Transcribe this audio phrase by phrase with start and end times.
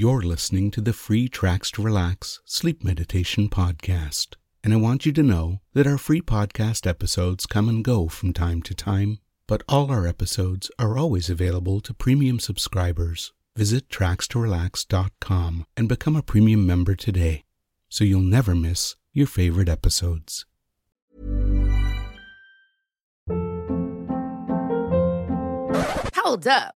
[0.00, 4.36] You're listening to the free Tracks to Relax Sleep Meditation Podcast.
[4.64, 8.32] And I want you to know that our free podcast episodes come and go from
[8.32, 13.34] time to time, but all our episodes are always available to premium subscribers.
[13.54, 17.44] Visit trackstorelax.com and become a premium member today
[17.90, 20.46] so you'll never miss your favorite episodes.
[26.14, 26.79] Hold up.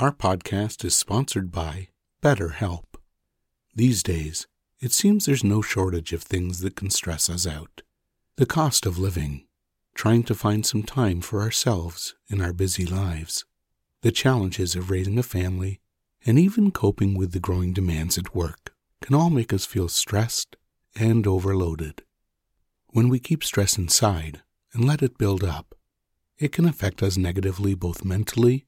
[0.00, 1.88] Our podcast is sponsored by
[2.22, 2.84] BetterHelp.
[3.74, 4.46] These days,
[4.78, 7.82] it seems there's no shortage of things that can stress us out.
[8.36, 9.48] The cost of living,
[9.96, 13.44] trying to find some time for ourselves in our busy lives,
[14.02, 15.80] the challenges of raising a family,
[16.24, 20.54] and even coping with the growing demands at work can all make us feel stressed
[20.94, 22.04] and overloaded.
[22.90, 25.74] When we keep stress inside and let it build up,
[26.38, 28.67] it can affect us negatively both mentally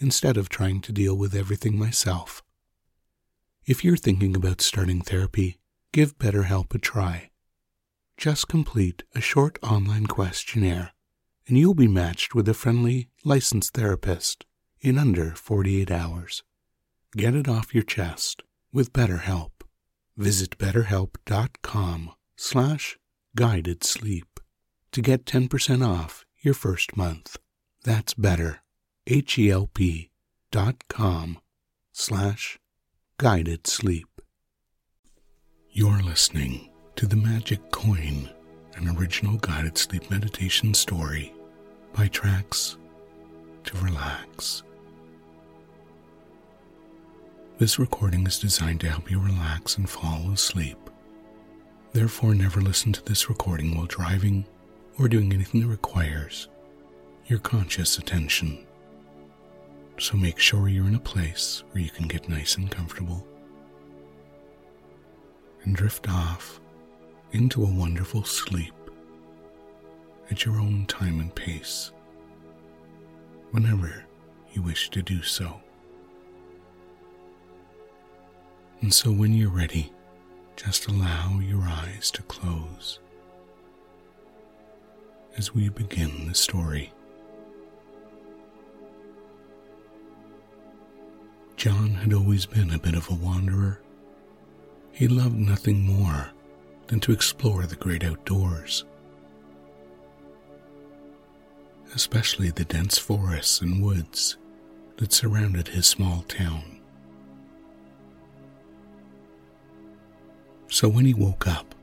[0.00, 2.42] instead of trying to deal with everything myself.
[3.66, 5.58] If you're thinking about starting therapy,
[5.92, 7.30] give BetterHelp a try.
[8.16, 10.92] Just complete a short online questionnaire,
[11.46, 14.44] and you'll be matched with a friendly, licensed therapist
[14.80, 16.42] in under 48 hours.
[17.16, 18.42] Get it off your chest
[18.72, 19.50] with BetterHelp.
[20.16, 22.98] Visit betterhelp.com slash
[23.36, 24.40] guided sleep
[24.92, 27.36] to get 10% off your first month.
[27.84, 28.62] That's better,
[29.12, 30.08] H-E-L-P
[30.52, 31.40] dot com
[31.90, 32.60] slash
[33.18, 34.06] guided sleep.
[35.68, 38.30] You're listening to The Magic Coin,
[38.76, 41.34] an original guided sleep meditation story
[41.92, 42.76] by Tracks
[43.64, 44.62] to Relax.
[47.58, 50.78] This recording is designed to help you relax and fall asleep.
[51.92, 54.46] Therefore, never listen to this recording while driving
[55.00, 56.46] or doing anything that requires
[57.26, 58.66] your conscious attention.
[60.00, 63.26] So make sure you're in a place where you can get nice and comfortable
[65.62, 66.58] and drift off
[67.32, 68.72] into a wonderful sleep
[70.30, 71.92] at your own time and pace
[73.50, 74.06] whenever
[74.54, 75.60] you wish to do so.
[78.80, 79.92] And so when you're ready,
[80.56, 83.00] just allow your eyes to close
[85.36, 86.90] as we begin the story.
[91.60, 93.82] John had always been a bit of a wanderer.
[94.92, 96.30] He loved nothing more
[96.86, 98.86] than to explore the great outdoors,
[101.94, 104.38] especially the dense forests and woods
[104.96, 106.80] that surrounded his small town.
[110.68, 111.74] So when he woke up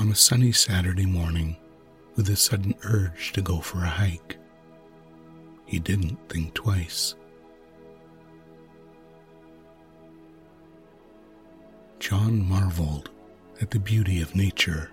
[0.00, 1.58] on a sunny Saturday morning
[2.14, 4.38] with a sudden urge to go for a hike,
[5.66, 7.16] he didn't think twice.
[11.98, 13.10] John marveled
[13.60, 14.90] at the beauty of nature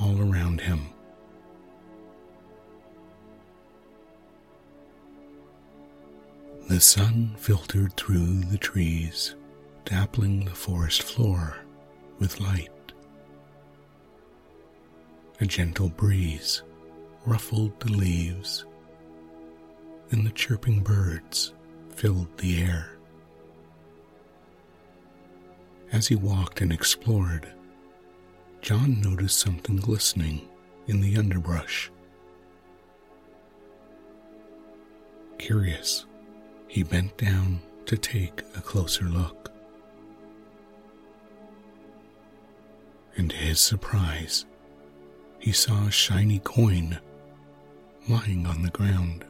[0.00, 0.88] all around him.
[6.68, 9.34] The sun filtered through the trees,
[9.84, 11.58] dappling the forest floor
[12.18, 12.70] with light.
[15.40, 16.62] A gentle breeze
[17.26, 18.64] ruffled the leaves,
[20.10, 21.52] and the chirping birds
[21.90, 22.91] filled the air.
[25.92, 27.52] As he walked and explored,
[28.62, 30.48] John noticed something glistening
[30.86, 31.90] in the underbrush.
[35.36, 36.06] Curious,
[36.66, 39.52] he bent down to take a closer look.
[43.16, 44.46] And to his surprise,
[45.40, 46.98] he saw a shiny coin
[48.08, 49.26] lying on the ground.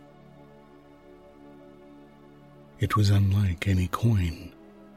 [2.78, 4.52] It was unlike any coin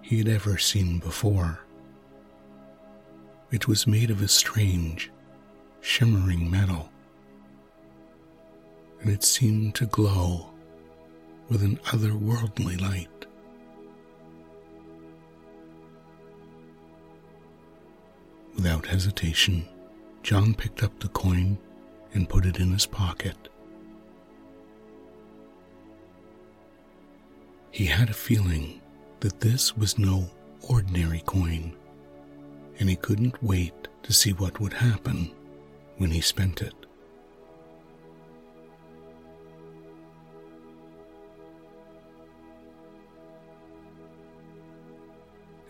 [0.06, 1.62] he had ever seen before.
[3.50, 5.12] It was made of a strange,
[5.82, 6.92] shimmering metal,
[9.02, 10.52] and it seemed to glow
[11.50, 13.26] with an otherworldly light.
[18.54, 19.68] Without hesitation,
[20.22, 21.58] John picked up the coin
[22.14, 23.50] and put it in his pocket.
[27.72, 28.82] He had a feeling
[29.26, 30.30] that this was no
[30.70, 31.76] ordinary coin,
[32.78, 33.74] and he couldn't wait
[34.04, 35.32] to see what would happen
[35.98, 36.76] when he spent it.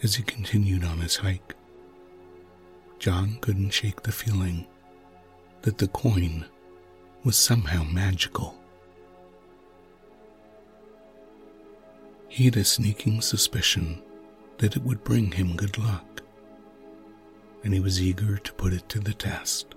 [0.04, 1.56] As he continued on his hike,
[3.00, 4.68] John couldn't shake the feeling
[5.62, 6.44] that the coin
[7.24, 8.58] was somehow magical.
[12.36, 14.02] He had a sneaking suspicion
[14.58, 16.22] that it would bring him good luck,
[17.64, 19.74] and he was eager to put it to the test.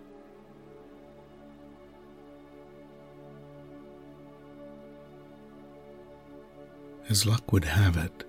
[7.08, 8.24] As luck would have it,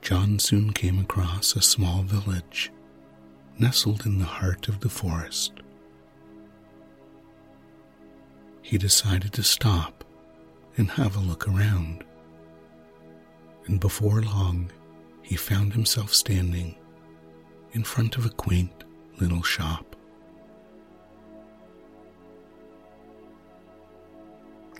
[0.00, 2.70] John soon came across a small village
[3.58, 5.54] nestled in the heart of the forest.
[8.62, 10.04] He decided to stop
[10.76, 12.04] and have a look around.
[13.66, 14.70] And before long,
[15.22, 16.76] he found himself standing
[17.72, 18.84] in front of a quaint
[19.20, 19.96] little shop.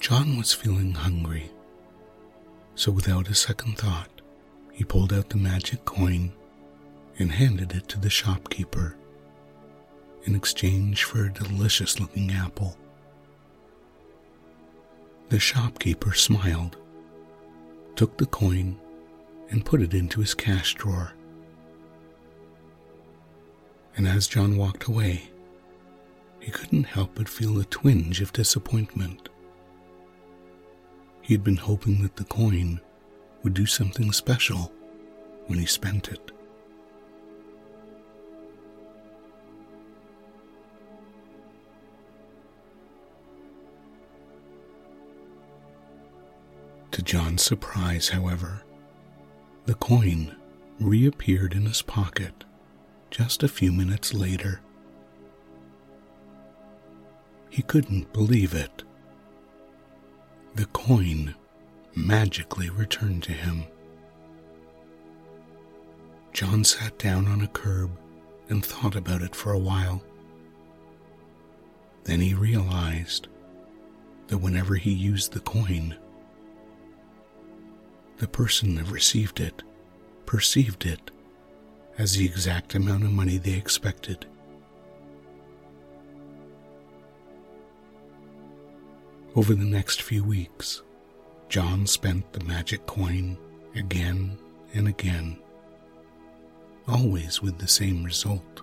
[0.00, 1.50] John was feeling hungry,
[2.74, 4.20] so without a second thought,
[4.72, 6.32] he pulled out the magic coin
[7.18, 8.96] and handed it to the shopkeeper
[10.24, 12.76] in exchange for a delicious looking apple.
[15.28, 16.76] The shopkeeper smiled,
[17.94, 18.76] took the coin,
[19.50, 21.12] and put it into his cash drawer.
[23.96, 25.30] And as John walked away,
[26.40, 29.28] he couldn't help but feel a twinge of disappointment.
[31.20, 32.80] He had been hoping that the coin
[33.44, 34.72] would do something special
[35.46, 36.31] when he spent it.
[47.12, 48.62] John's surprise, however,
[49.66, 50.34] the coin
[50.80, 52.44] reappeared in his pocket
[53.10, 54.62] just a few minutes later.
[57.50, 58.82] He couldn't believe it.
[60.54, 61.34] The coin
[61.94, 63.64] magically returned to him.
[66.32, 67.90] John sat down on a curb
[68.48, 70.02] and thought about it for a while.
[72.04, 73.28] Then he realized
[74.28, 75.98] that whenever he used the coin,
[78.22, 79.64] the person that received it
[80.26, 81.10] perceived it
[81.98, 84.26] as the exact amount of money they expected.
[89.34, 90.82] Over the next few weeks,
[91.48, 93.36] John spent the magic coin
[93.74, 94.38] again
[94.72, 95.36] and again,
[96.86, 98.62] always with the same result.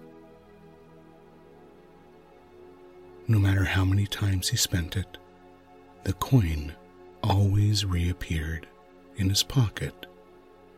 [3.28, 5.18] No matter how many times he spent it,
[6.06, 6.72] the coin
[7.22, 8.66] always reappeared
[9.20, 10.06] in his pocket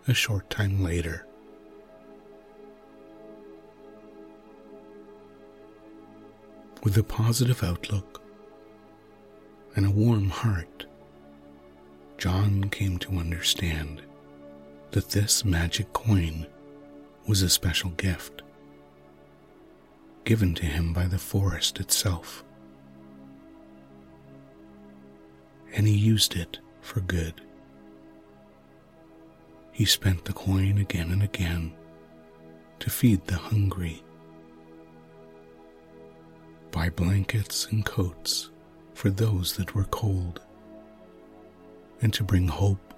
[0.07, 1.27] a short time later.
[6.83, 8.23] With a positive outlook
[9.75, 10.87] and a warm heart,
[12.17, 14.01] John came to understand
[14.89, 16.47] that this magic coin
[17.27, 18.41] was a special gift
[20.23, 22.43] given to him by the forest itself.
[25.73, 27.41] And he used it for good.
[29.81, 31.73] He spent the coin again and again
[32.77, 34.03] to feed the hungry,
[36.69, 38.51] buy blankets and coats
[38.93, 40.39] for those that were cold,
[41.99, 42.93] and to bring hope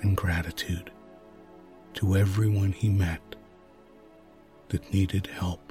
[0.00, 0.90] and gratitude
[1.92, 3.36] to everyone he met
[4.70, 5.70] that needed help.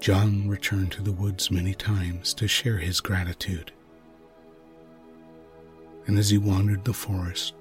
[0.00, 3.72] John returned to the woods many times to share his gratitude
[6.08, 7.52] and as he wandered the forest,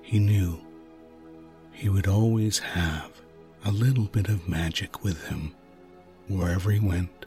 [0.00, 0.58] he knew
[1.72, 3.12] he would always have
[3.66, 5.54] a little bit of magic with him
[6.26, 7.26] wherever he went.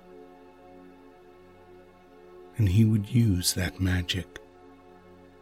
[2.58, 4.40] And he would use that magic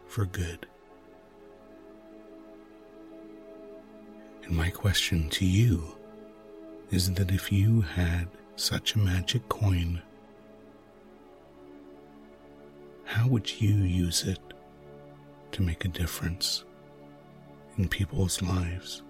[0.06, 0.66] for good.
[4.44, 5.96] And my question to you
[6.90, 10.02] is that if you had such a magic coin,
[13.04, 14.51] how would you use it
[15.52, 16.64] to make a difference
[17.78, 19.02] in people's lives.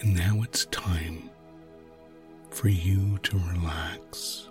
[0.00, 1.30] And now it's time
[2.50, 4.48] for you to relax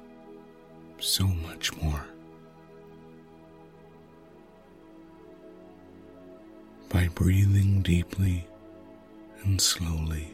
[0.99, 2.05] so much more.
[6.89, 8.47] By breathing deeply
[9.45, 10.27] and slowly.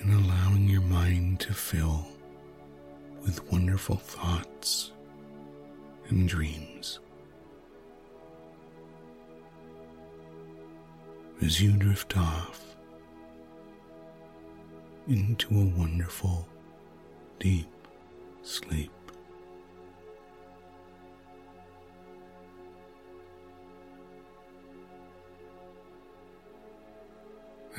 [0.00, 2.06] And allowing your mind to fill
[3.22, 4.92] with wonderful thoughts
[6.08, 7.00] and dreams.
[11.42, 12.76] as you drift off
[15.06, 16.46] into a wonderful,
[17.38, 17.70] deep
[18.42, 18.90] sleep.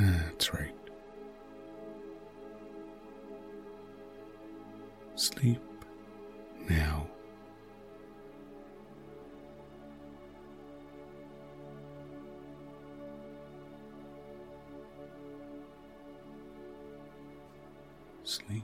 [0.01, 0.74] Ah, that's right.
[5.15, 5.60] Sleep
[6.70, 7.06] now.
[18.24, 18.63] Sleep